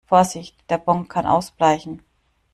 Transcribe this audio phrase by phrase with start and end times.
[0.07, 2.03] Vorsicht, der Bon kann ausbleichen!